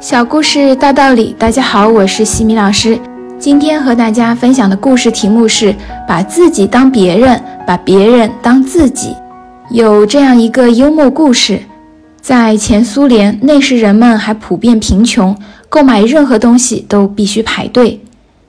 [0.00, 2.98] 小故事大道理，大家好，我是西米老师。
[3.38, 5.74] 今天和大家分享的故事题目是
[6.08, 9.14] “把自己当别人，把别人当自己”。
[9.70, 11.60] 有这样一个幽默故事：
[12.18, 15.36] 在前苏联，那时人们还普遍贫穷，
[15.68, 18.00] 购买任何东西都必须排队。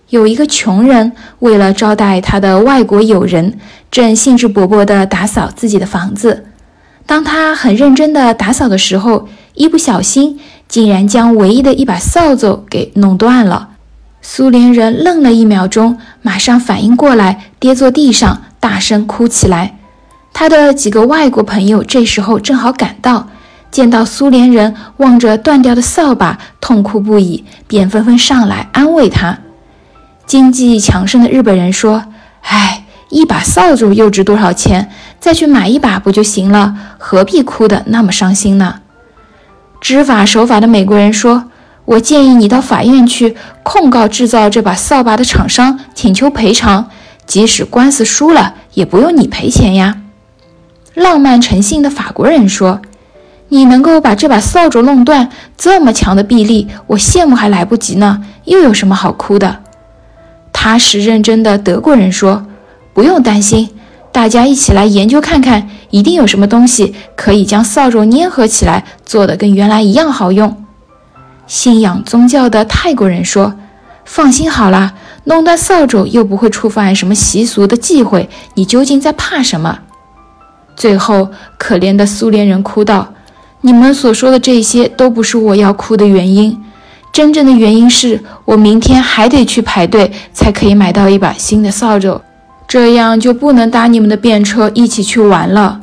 [0.08, 3.54] 有一个穷人，为了招待他的外国友人，
[3.92, 6.46] 正兴致勃勃地打扫自己的房子。
[7.06, 10.40] 当他很认真地打扫的时候，一不小心。
[10.68, 13.72] 竟然将唯一的一把扫帚给弄断了。
[14.22, 19.78] 苏联人愣了一秒钟，马上反应过来，跌坐地上，大声哭起来。
[20.32, 23.28] 他的几个外国朋友这时候正好赶到，
[23.70, 29.40] 见到苏联人望着断掉的扫把，痛哭不已，便纷纷上来安慰他。
[30.26, 32.06] 经济强盛的日本人说
[32.48, 34.90] ：“哎，一把扫帚又值多少钱？
[35.20, 36.78] 再去买一把不就行了？
[36.98, 38.76] 何必哭得那么伤心呢？”
[39.82, 41.46] 知法守法的美国人说
[41.86, 46.88] ：“我建议你到法院去控告制造这把扫把的厂商，请求赔偿。
[47.26, 49.98] 即使官司输了，也不用你赔钱呀。”
[50.94, 52.80] 浪漫诚信的法国人说
[53.50, 58.22] ：“你能够把这把扫帚弄断，这么强的臂力，我羡慕还来不及呢。
[58.46, 59.58] 又有什么好哭的？”
[60.54, 62.46] 踏实认真的德国人说
[62.94, 63.68] ：“不用担心。”
[64.12, 70.64] 大家一起来研究看看，一定有什么东西可以将扫帚粘合起来，做的跟原来一样好用。
[71.48, 73.54] 信仰宗教的泰国人说
[74.06, 79.80] ：“放心好了，弄断扫帚又不会触犯什么习俗的忌讳，你究竟在怕什么？”
[80.76, 83.14] 最后，可怜的苏联人哭道
[83.62, 86.58] ：“你们所说的这些都不是我要哭的原因，
[87.14, 92.22] 真正的原因是我明天还得去排队，才可以买到一把新的扫帚。”
[92.72, 95.82] 这样就不能搭你们的便车一起去玩了。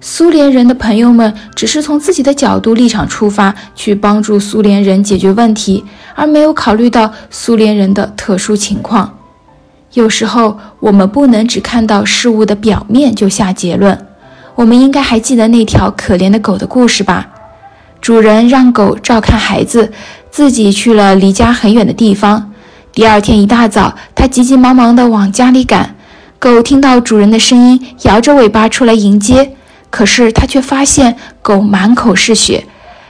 [0.00, 9.18] 苏联人的朋友们只是从自己的角度立场出发，去帮助苏联人解决问题，而没有考虑到苏联人的特殊情况。
[9.94, 14.06] 有时候，我们不能只看到事物的表面就下结论。
[14.54, 17.26] 我们应该还记得那条可怜的狗的故事吧？
[18.00, 19.90] 主人让狗照看孩子，
[20.30, 22.52] 自己去了离家很远的地方。
[22.92, 25.95] 第二天一大早，他急急忙忙地往家里赶。
[26.46, 29.56] 狗听到主人的声音，摇着尾巴出来迎接。
[29.90, 32.64] 可是它却发现狗满口是血。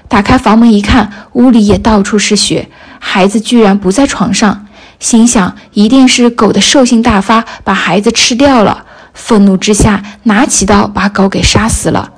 [0.08, 4.66] 打开房门一看，屋里也到处是血，孩子居然不在床上。
[4.98, 8.86] 心想，一定是狗的兽性大发，把孩子吃掉了。
[9.12, 12.12] 愤怒之下，拿起刀把狗给杀死了。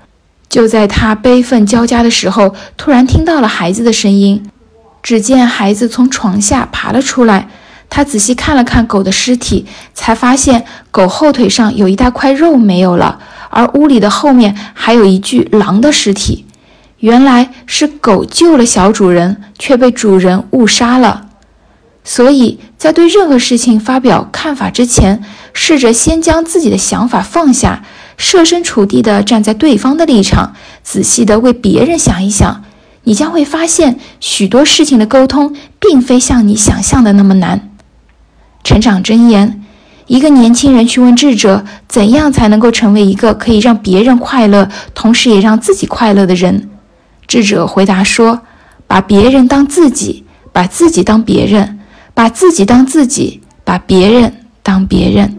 [0.49, 4.49] 就在他悲愤交加的时候，突然听到了孩子的声音。
[5.03, 7.49] 只见孩子从床下爬了出来。
[7.99, 13.19] 他仔细看了看狗的尸体，才发现狗后腿上有一大块肉没有了，
[13.51, 16.45] 而屋里的后面还有一具狼的尸体。
[17.01, 21.27] 原来是狗救了小主人，却被主人误杀了。
[22.05, 27.83] 所以在对任何事情发表看法之前，试着先将自己的想法放下，
[28.17, 30.55] 设身处地地站在对方的立场，
[30.85, 32.63] 仔细地为别人想一想，
[33.03, 37.69] 你将会发现许多事情的沟通并非像你想象的那么难。
[38.69, 39.65] 成长箴言：
[40.09, 46.69] 一个年轻人去问智者，怎样才能够成为一个可以让别人快乐，同时也让自己快乐的人？
[47.27, 48.43] 智者回答说：
[48.87, 51.79] 把别人当自己，把自己当别人，
[52.13, 55.35] 把自己当自己，把别人当别人。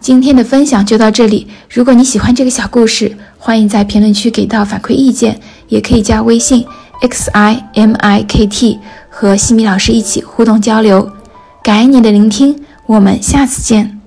[0.00, 1.46] 今天的分享就到这里。
[1.68, 5.38] 如果你喜欢这个小故事，欢迎在评论区给到反馈意见，
[5.68, 6.64] 也可以加微信
[7.02, 8.78] x i m i k t
[9.10, 11.10] 和西米老师一起互动交流。
[11.62, 14.01] 感恩你的聆听，我们下次见。